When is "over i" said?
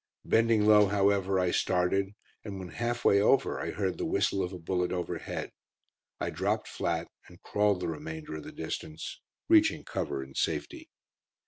3.21-3.69